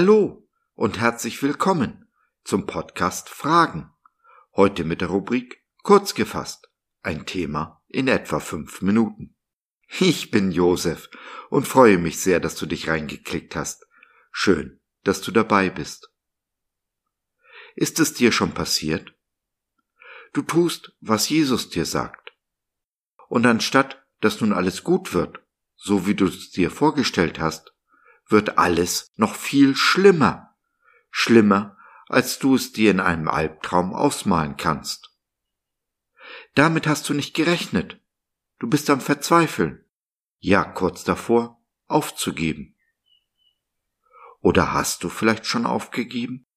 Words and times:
Hallo 0.00 0.48
und 0.74 1.00
herzlich 1.00 1.42
willkommen 1.42 2.08
zum 2.44 2.66
Podcast 2.66 3.28
Fragen. 3.28 3.90
Heute 4.54 4.84
mit 4.84 5.00
der 5.00 5.08
Rubrik 5.08 5.64
Kurz 5.82 6.14
gefasst. 6.14 6.70
Ein 7.02 7.26
Thema 7.26 7.82
in 7.88 8.06
etwa 8.06 8.38
fünf 8.38 8.80
Minuten. 8.80 9.34
Ich 9.98 10.30
bin 10.30 10.52
Josef 10.52 11.10
und 11.50 11.66
freue 11.66 11.98
mich 11.98 12.20
sehr, 12.20 12.38
dass 12.38 12.54
du 12.54 12.66
dich 12.66 12.88
reingeklickt 12.88 13.56
hast. 13.56 13.88
Schön, 14.30 14.80
dass 15.02 15.20
du 15.20 15.32
dabei 15.32 15.68
bist. 15.68 16.12
Ist 17.74 17.98
es 17.98 18.14
dir 18.14 18.30
schon 18.30 18.54
passiert? 18.54 19.16
Du 20.32 20.42
tust, 20.42 20.92
was 21.00 21.28
Jesus 21.28 21.70
dir 21.70 21.84
sagt. 21.84 22.30
Und 23.26 23.44
anstatt, 23.46 24.06
dass 24.20 24.40
nun 24.40 24.52
alles 24.52 24.84
gut 24.84 25.12
wird, 25.12 25.40
so 25.74 26.06
wie 26.06 26.14
du 26.14 26.26
es 26.26 26.52
dir 26.52 26.70
vorgestellt 26.70 27.40
hast, 27.40 27.74
wird 28.28 28.58
alles 28.58 29.12
noch 29.16 29.34
viel 29.34 29.76
schlimmer. 29.76 30.56
Schlimmer, 31.10 31.76
als 32.08 32.38
du 32.38 32.54
es 32.54 32.72
dir 32.72 32.90
in 32.90 33.00
einem 33.00 33.28
Albtraum 33.28 33.94
ausmalen 33.94 34.56
kannst. 34.56 35.14
Damit 36.54 36.86
hast 36.86 37.08
du 37.08 37.14
nicht 37.14 37.34
gerechnet. 37.34 38.00
Du 38.58 38.68
bist 38.68 38.90
am 38.90 39.00
Verzweifeln. 39.00 39.84
Ja, 40.38 40.64
kurz 40.64 41.04
davor, 41.04 41.62
aufzugeben. 41.86 42.76
Oder 44.40 44.72
hast 44.72 45.04
du 45.04 45.08
vielleicht 45.08 45.46
schon 45.46 45.66
aufgegeben? 45.66 46.47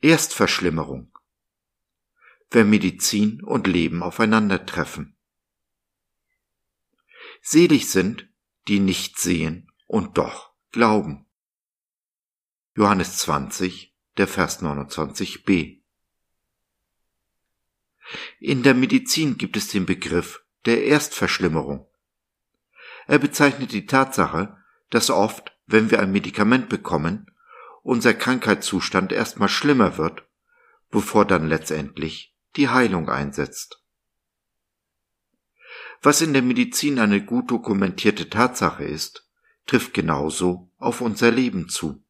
Erstverschlimmerung. 0.00 1.12
Wenn 2.50 2.70
Medizin 2.70 3.42
und 3.42 3.66
Leben 3.66 4.04
aufeinandertreffen. 4.04 5.16
Selig 7.42 7.90
sind, 7.90 8.28
die 8.68 8.78
nicht 8.78 9.18
sehen 9.18 9.72
und 9.86 10.16
doch 10.16 10.52
glauben. 10.70 11.26
Johannes 12.76 13.18
20, 13.18 13.92
der 14.16 14.28
Vers 14.28 14.62
29b. 14.62 15.82
In 18.38 18.62
der 18.62 18.74
Medizin 18.74 19.36
gibt 19.36 19.56
es 19.56 19.66
den 19.66 19.84
Begriff 19.84 20.44
der 20.64 20.84
Erstverschlimmerung. 20.84 21.88
Er 23.08 23.18
bezeichnet 23.18 23.72
die 23.72 23.86
Tatsache, 23.86 24.62
dass 24.90 25.10
oft, 25.10 25.58
wenn 25.66 25.90
wir 25.90 25.98
ein 25.98 26.12
Medikament 26.12 26.68
bekommen, 26.68 27.26
unser 27.82 28.14
Krankheitszustand 28.14 29.12
erstmal 29.12 29.48
schlimmer 29.48 29.98
wird, 29.98 30.24
bevor 30.90 31.24
dann 31.24 31.48
letztendlich 31.48 32.36
die 32.56 32.68
Heilung 32.68 33.08
einsetzt. 33.08 33.82
Was 36.02 36.20
in 36.20 36.32
der 36.32 36.42
Medizin 36.42 36.98
eine 36.98 37.24
gut 37.24 37.50
dokumentierte 37.50 38.30
Tatsache 38.30 38.84
ist, 38.84 39.28
trifft 39.66 39.94
genauso 39.94 40.70
auf 40.78 41.00
unser 41.00 41.30
Leben 41.30 41.68
zu. 41.68 42.04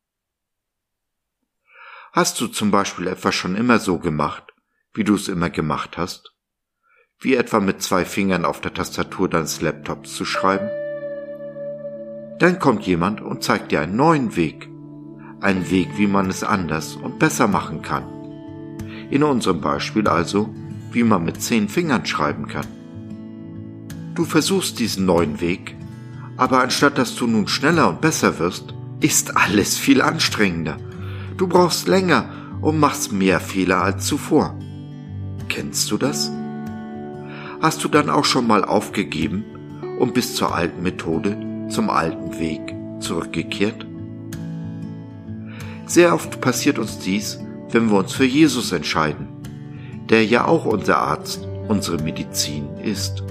Hast 2.13 2.41
du 2.41 2.49
zum 2.49 2.71
Beispiel 2.71 3.07
etwas 3.07 3.35
schon 3.35 3.57
immer 3.57 3.79
so 3.79 3.99
gemacht, 3.99 4.53
wie 4.93 5.05
du 5.05 5.15
es 5.15 5.29
immer 5.29 5.51
gemacht 5.51 5.97
hast? 5.97 6.35
Wie 7.19 7.35
etwa 7.35 7.61
mit 7.61 7.83
zwei 7.83 8.05
Fingern 8.05 8.45
auf 8.45 8.61
der 8.61 8.75
Tastatur 8.75 9.29
deines 9.29 9.61
Laptops 9.61 10.15
zu 10.15 10.25
schreiben? 10.25 10.69
Dann 12.39 12.59
kommt 12.61 12.87
jemand 12.87 13.21
und 13.21 13.43
zeigt 13.43 13.73
dir 13.73 13.81
einen 13.81 13.97
neuen 13.97 14.37
Weg, 14.37 14.69
ein 15.41 15.71
Weg, 15.71 15.91
wie 15.97 16.07
man 16.07 16.29
es 16.29 16.43
anders 16.43 16.97
und 16.97 17.19
besser 17.19 17.49
machen 17.49 17.83
kann. 17.83 18.05
In 19.11 19.23
unserem 19.23 19.61
Beispiel 19.61 20.09
also, 20.09 20.53
wie 20.93 21.05
man 21.05 21.25
mit 21.25 21.41
zehn 21.41 21.69
Fingern 21.69 22.07
schreiben 22.07 22.49
kann. 22.49 22.67
Du 24.15 24.25
versuchst 24.25 24.79
diesen 24.79 25.07
neuen 25.07 25.41
Weg, 25.41 25.77
aber 26.37 26.61
anstatt 26.61 26.99
dass 26.99 27.15
du 27.15 27.27
nun 27.27 27.47
schneller 27.47 27.89
und 27.89 28.01
besser 28.01 28.39
wirst, 28.39 28.75
ist 29.01 29.37
alles 29.37 29.79
viel 29.79 30.03
anstrengender. 30.03 30.77
Du 31.37 31.47
brauchst 31.47 31.87
länger 31.87 32.29
und 32.61 32.81
machst 32.81 33.13
mehr 33.13 33.39
Fehler 33.39 33.83
als 33.83 34.07
zuvor. 34.07 34.59
Kennst 35.49 35.91
du 35.91 35.99
das? 35.99 36.31
Hast 37.61 37.83
du 37.85 37.89
dann 37.89 38.11
auch 38.11 38.25
schon 38.25 38.47
mal 38.47 38.65
aufgegeben 38.65 39.45
und 39.99 40.15
bist 40.15 40.37
zur 40.37 40.55
alten 40.55 40.83
Methode, 40.83 41.67
zum 41.71 41.91
alten 41.91 42.39
Weg 42.39 42.75
zurückgekehrt? 43.01 43.87
Sehr 45.89 46.13
oft 46.13 46.43
passiert 46.43 46.79
uns 46.79 46.99
dies, 46.99 47.41
wenn 47.71 47.91
wir 47.91 47.97
uns 47.97 48.13
für 48.13 48.27
Jesus 48.27 48.73
entscheiden, 48.73 49.27
der 50.11 50.25
ja 50.27 50.45
auch 50.45 50.67
unser 50.67 50.99
Arzt, 50.99 51.49
unsere 51.67 51.97
Medizin 52.03 52.69
ist. 52.85 53.23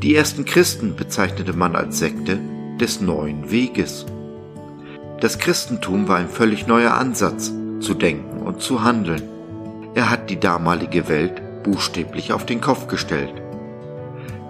Die 0.00 0.14
ersten 0.14 0.44
Christen 0.44 0.94
bezeichnete 0.94 1.54
man 1.54 1.74
als 1.74 1.98
Sekte 1.98 2.38
des 2.80 3.00
neuen 3.00 3.50
Weges. 3.50 4.06
Das 5.20 5.40
Christentum 5.40 6.06
war 6.06 6.18
ein 6.18 6.28
völlig 6.28 6.68
neuer 6.68 6.94
Ansatz, 6.94 7.52
zu 7.80 7.94
denken 7.94 8.40
und 8.42 8.62
zu 8.62 8.84
handeln. 8.84 9.22
Er 9.94 10.10
hat 10.10 10.30
die 10.30 10.38
damalige 10.38 11.08
Welt 11.08 11.42
buchstäblich 11.64 12.32
auf 12.32 12.46
den 12.46 12.60
Kopf 12.60 12.86
gestellt. 12.86 13.34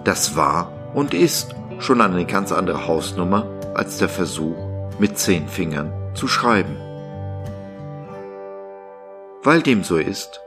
Das 0.03 0.35
war 0.35 0.71
und 0.93 1.15
ist 1.15 1.55
schon 1.79 2.01
eine 2.01 2.25
ganz 2.25 2.51
andere 2.51 2.85
Hausnummer 2.85 3.47
als 3.73 3.97
der 3.97 4.09
Versuch, 4.09 4.57
mit 4.99 5.17
zehn 5.17 5.47
Fingern 5.47 5.91
zu 6.13 6.27
schreiben. 6.27 6.88
Weil 9.41 9.61
dem 9.61 9.83
so 9.85 9.95
ist, 9.95 10.41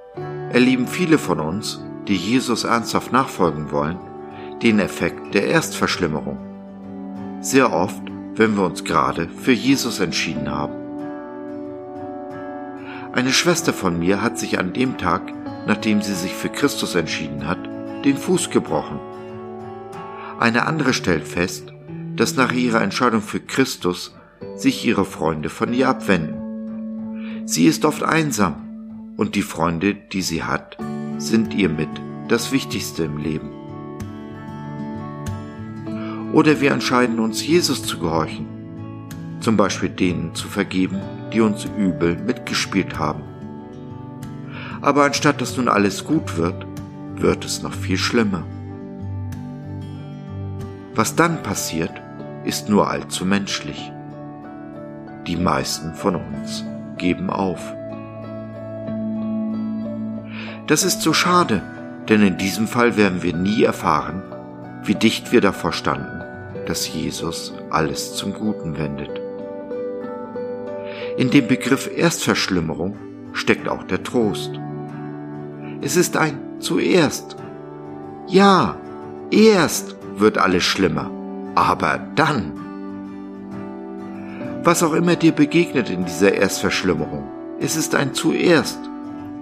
erleben 0.50 0.86
viele 0.86 1.16
von 1.16 1.41
uns, 1.41 1.80
die 2.08 2.16
Jesus 2.16 2.64
ernsthaft 2.64 3.10
nachfolgen 3.10 3.72
wollen, 3.72 3.98
den 4.62 4.78
Effekt 4.80 5.32
der 5.32 5.47
Erstverschlimmerung. 5.47 6.38
Sehr 7.41 7.72
oft, 7.72 8.03
wenn 8.34 8.54
wir 8.54 8.64
uns 8.64 8.84
gerade 8.84 9.28
für 9.30 9.53
Jesus 9.53 9.98
entschieden 9.98 10.50
haben. 10.50 10.75
Eine 13.12 13.32
Schwester 13.32 13.72
von 13.72 13.98
mir 13.98 14.20
hat 14.20 14.38
sich 14.38 14.58
an 14.58 14.75
dem 14.75 14.98
Tag, 14.98 15.22
nachdem 15.66 16.03
sie 16.03 16.14
sich 16.14 16.32
für 16.32 16.50
Christus 16.50 16.94
entschieden 16.94 17.47
hat, 17.47 17.59
den 18.04 18.19
Fuß 18.19 18.50
gebrochen. 18.50 19.00
Eine 20.38 20.66
andere 20.66 20.92
stellt 20.92 21.26
fest, 21.26 21.72
dass 22.16 22.36
nach 22.36 22.53
ihrer 22.53 22.82
Entscheidung 22.82 23.22
für 23.22 23.41
Christus 23.41 24.14
sich 24.54 24.84
ihre 24.84 25.06
Freunde 25.06 25.48
von 25.48 25.72
ihr 25.72 25.88
abwenden. 25.88 27.47
Sie 27.47 27.64
ist 27.66 27.86
oft 27.86 28.03
einsam 28.03 28.72
und 29.17 29.34
die 29.34 29.43
Freunde, 29.43 29.95
die 29.95 30.23
sie 30.23 30.43
hat, 30.43 30.77
sind 31.19 31.55
ihr 31.55 31.69
mit 31.69 31.89
das 32.28 32.53
Wichtigste 32.53 33.05
im 33.05 33.19
Leben. 33.19 33.50
Oder 36.33 36.61
wir 36.61 36.73
entscheiden 36.73 37.21
uns, 37.21 37.47
Jesus 37.47 37.83
zu 37.84 37.99
gehorchen, 37.99 38.47
zum 39.41 39.56
Beispiel 39.56 39.91
denen 39.91 40.34
zu 40.34 40.49
vergeben, 40.49 41.01
die 41.33 41.41
uns 41.41 41.67
übel 41.77 42.17
mitgespielt 42.17 42.99
haben. 42.99 43.22
Aber 44.81 45.05
anstatt 45.05 45.41
dass 45.41 45.56
nun 45.56 45.69
alles 45.69 46.05
gut 46.05 46.37
wird, 46.37 46.67
wird 47.17 47.45
es 47.45 47.62
noch 47.62 47.75
viel 47.75 47.99
schlimmer. 47.99 48.45
Was 50.95 51.15
dann 51.15 51.43
passiert, 51.43 51.93
ist 52.45 52.69
nur 52.69 52.91
allzu 52.91 53.25
menschlich. 53.25 53.93
Die 55.27 55.37
meisten 55.37 55.95
von 55.95 56.17
uns 56.17 56.65
geben 56.99 57.31
auf. 57.31 57.75
Das 60.67 60.84
ist 60.84 61.03
so 61.03 61.12
schade, 61.12 61.63
denn 62.09 62.22
in 62.22 62.36
diesem 62.36 62.69
Fall 62.69 62.97
werden 62.97 63.22
wir 63.22 63.34
nie 63.34 63.65
erfahren, 63.65 64.22
wie 64.84 64.95
dicht 64.95 65.33
wir 65.33 65.41
davor 65.41 65.72
standen, 65.72 66.22
dass 66.66 66.92
Jesus 66.92 67.53
alles 67.71 68.15
zum 68.15 68.33
Guten 68.33 68.78
wendet. 68.78 69.21
In 71.16 71.31
dem 71.31 71.47
Begriff 71.47 71.91
Erstverschlimmerung 71.95 72.97
steckt 73.33 73.69
auch 73.69 73.83
der 73.83 74.03
Trost. 74.03 74.53
Es 75.81 75.97
ist 75.97 76.16
ein 76.16 76.39
zuerst. 76.60 77.36
Ja, 78.28 78.77
erst 79.31 79.97
wird 80.16 80.39
alles 80.39 80.63
schlimmer, 80.63 81.10
aber 81.54 81.98
dann. 82.15 82.53
Was 84.63 84.83
auch 84.83 84.92
immer 84.92 85.16
dir 85.16 85.33
begegnet 85.33 85.91
in 85.91 86.04
dieser 86.04 86.34
Erstverschlimmerung, 86.34 87.28
es 87.59 87.77
ist 87.77 87.95
ein 87.95 88.15
zuerst. 88.15 88.78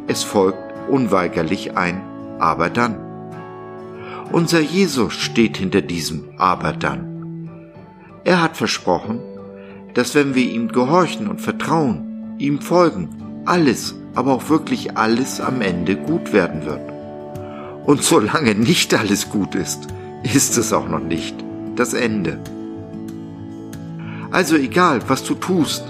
Es 0.07 0.23
folgt 0.23 0.70
unweigerlich 0.91 1.77
ein 1.77 2.03
Aber 2.39 2.71
dann. 2.71 2.97
Unser 4.33 4.61
Jesus 4.61 5.15
steht 5.15 5.57
hinter 5.57 5.83
diesem 5.83 6.31
Aber 6.39 6.73
dann. 6.73 7.51
Er 8.25 8.43
hat 8.43 8.57
versprochen, 8.57 9.21
dass 9.95 10.15
wenn 10.15 10.35
wir 10.35 10.45
ihm 10.45 10.69
gehorchen 10.69 11.27
und 11.27 11.41
vertrauen, 11.41 12.37
ihm 12.39 12.61
folgen, 12.61 13.09
alles, 13.45 13.95
aber 14.15 14.35
auch 14.35 14.49
wirklich 14.49 14.97
alles 14.97 15.41
am 15.41 15.61
Ende 15.61 15.97
gut 15.97 16.33
werden 16.33 16.65
wird. 16.65 16.81
Und 17.87 18.03
solange 18.03 18.55
nicht 18.55 18.95
alles 18.95 19.31
gut 19.31 19.55
ist, 19.55 19.89
ist 20.23 20.57
es 20.59 20.73
auch 20.73 20.89
noch 20.89 21.01
nicht 21.01 21.35
das 21.77 21.95
Ende. 21.95 22.39
Also 24.31 24.57
egal, 24.57 25.01
was 25.09 25.25
du 25.25 25.35
tust, 25.35 25.85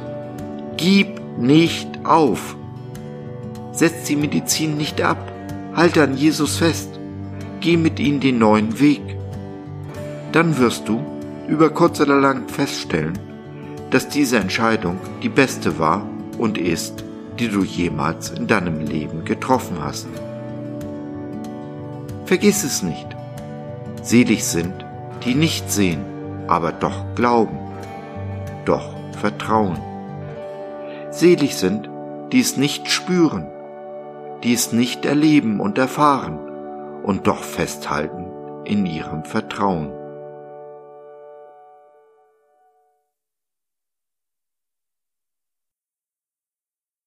gib 0.76 1.20
nicht 1.38 1.88
auf. 2.04 2.56
Setz 3.80 4.08
die 4.08 4.16
Medizin 4.16 4.76
nicht 4.76 5.00
ab, 5.00 5.32
halte 5.74 6.02
an 6.02 6.14
Jesus 6.14 6.58
fest, 6.58 7.00
geh 7.60 7.78
mit 7.78 7.98
ihm 7.98 8.20
den 8.20 8.38
neuen 8.38 8.78
Weg. 8.78 9.00
Dann 10.32 10.58
wirst 10.58 10.86
du 10.86 11.00
über 11.48 11.70
kurz 11.70 11.98
oder 11.98 12.20
lang 12.20 12.46
feststellen, 12.50 13.18
dass 13.88 14.06
diese 14.06 14.36
Entscheidung 14.36 14.98
die 15.22 15.30
beste 15.30 15.78
war 15.78 16.06
und 16.36 16.58
ist, 16.58 17.04
die 17.38 17.48
du 17.48 17.62
jemals 17.62 18.28
in 18.28 18.46
deinem 18.46 18.80
Leben 18.80 19.24
getroffen 19.24 19.78
hast. 19.82 20.08
Vergiss 22.26 22.64
es 22.64 22.82
nicht. 22.82 23.08
Selig 24.02 24.44
sind, 24.44 24.74
die 25.24 25.34
nicht 25.34 25.70
sehen, 25.70 26.04
aber 26.48 26.72
doch 26.72 27.14
glauben, 27.14 27.58
doch 28.66 28.94
vertrauen. 29.18 29.78
Selig 31.10 31.54
sind, 31.54 31.88
die 32.30 32.40
es 32.40 32.58
nicht 32.58 32.90
spüren, 32.90 33.46
die 34.42 34.54
es 34.54 34.72
nicht 34.72 35.04
erleben 35.04 35.60
und 35.60 35.78
erfahren 35.78 36.38
und 37.02 37.26
doch 37.26 37.42
festhalten 37.42 38.64
in 38.64 38.86
ihrem 38.86 39.24
Vertrauen. 39.24 39.92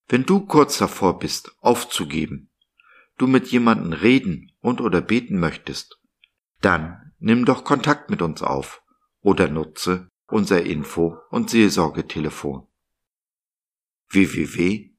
Wenn 0.07 0.25
du 0.25 0.45
kurz 0.45 0.77
davor 0.77 1.17
bist, 1.17 1.55
aufzugeben, 1.61 2.51
du 3.17 3.25
mit 3.25 3.47
jemandem 3.47 3.93
reden 3.93 4.51
und 4.61 4.79
oder 4.79 5.01
beten 5.01 5.39
möchtest, 5.39 5.99
dann 6.61 7.13
nimm 7.19 7.45
doch 7.45 7.63
Kontakt 7.63 8.11
mit 8.11 8.21
uns 8.21 8.43
auf 8.43 8.83
oder 9.21 9.47
nutze 9.47 10.11
unser 10.27 10.63
Info- 10.63 11.17
und 11.29 11.49
Seelsorgetelefon 11.49 12.67
www.gott.biz 14.09 14.93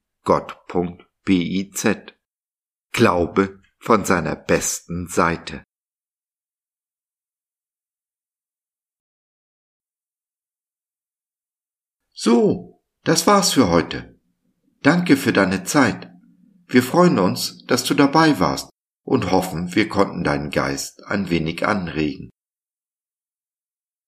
Glaube 2.95 3.59
von 3.77 4.05
seiner 4.05 4.37
besten 4.37 5.09
Seite. 5.09 5.65
So, 12.13 12.81
das 13.03 13.27
war's 13.27 13.51
für 13.51 13.69
heute. 13.69 14.17
Danke 14.81 15.17
für 15.17 15.33
deine 15.33 15.65
Zeit. 15.65 16.09
Wir 16.67 16.81
freuen 16.81 17.19
uns, 17.19 17.65
dass 17.65 17.83
du 17.83 17.95
dabei 17.95 18.39
warst 18.39 18.69
und 19.03 19.29
hoffen, 19.29 19.75
wir 19.75 19.89
konnten 19.89 20.23
deinen 20.23 20.49
Geist 20.49 21.03
ein 21.03 21.29
wenig 21.29 21.67
anregen. 21.67 22.29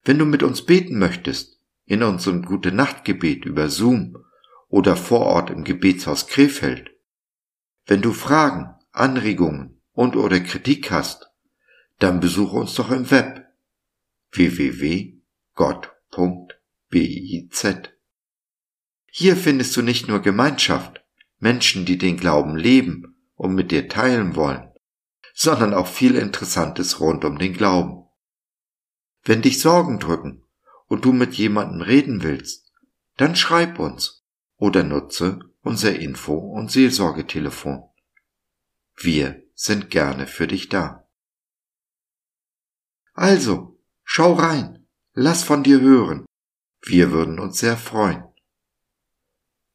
Wenn 0.05 0.17
du 0.17 0.23
mit 0.23 0.43
uns 0.43 0.65
beten 0.65 0.97
möchtest, 0.97 1.59
in 1.83 2.03
unserem 2.03 2.43
Gute 2.43 2.71
Nachtgebet 2.71 3.43
über 3.43 3.67
Zoom 3.67 4.15
oder 4.69 4.95
vor 4.95 5.25
Ort 5.25 5.49
im 5.49 5.65
Gebetshaus 5.65 6.27
Krefeld, 6.27 6.91
wenn 7.85 8.01
du 8.01 8.13
Fragen, 8.13 8.76
Anregungen 8.99 9.81
und 9.93 10.15
oder 10.15 10.39
Kritik 10.39 10.91
hast, 10.91 11.31
dann 11.99 12.19
besuche 12.19 12.57
uns 12.57 12.75
doch 12.75 12.91
im 12.91 13.09
Web 13.09 13.47
www.gott.biz. 14.31 15.17
Hier 19.09 19.35
findest 19.35 19.75
du 19.75 19.81
nicht 19.81 20.07
nur 20.07 20.19
Gemeinschaft, 20.21 21.03
Menschen, 21.39 21.85
die 21.85 21.97
den 21.97 22.17
Glauben 22.17 22.55
leben 22.55 23.15
und 23.35 23.55
mit 23.55 23.71
dir 23.71 23.87
teilen 23.87 24.35
wollen, 24.35 24.69
sondern 25.33 25.73
auch 25.73 25.87
viel 25.87 26.15
Interessantes 26.15 26.99
rund 26.99 27.25
um 27.25 27.37
den 27.37 27.53
Glauben. 27.53 28.05
Wenn 29.23 29.41
dich 29.41 29.59
Sorgen 29.59 29.99
drücken 29.99 30.43
und 30.87 31.05
du 31.05 31.13
mit 31.13 31.33
jemandem 31.35 31.81
reden 31.81 32.23
willst, 32.23 32.71
dann 33.17 33.35
schreib 33.35 33.79
uns 33.79 34.23
oder 34.57 34.83
nutze 34.83 35.39
unser 35.61 35.97
Info- 35.99 36.37
und 36.37 36.71
Seelsorgetelefon. 36.71 37.86
Wir 38.99 39.43
sind 39.53 39.91
gerne 39.91 40.25
für 40.25 40.47
dich 40.47 40.69
da. 40.69 41.07
Also, 43.13 43.79
schau 44.03 44.33
rein, 44.33 44.87
lass 45.13 45.43
von 45.43 45.63
dir 45.63 45.81
hören. 45.81 46.25
Wir 46.81 47.11
würden 47.11 47.39
uns 47.39 47.59
sehr 47.59 47.77
freuen. 47.77 48.23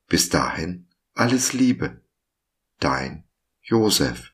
Bis 0.09 0.29
dahin 0.29 0.89
alles 1.15 1.53
Liebe. 1.53 2.03
Dein 2.79 3.25
Josef. 3.63 4.32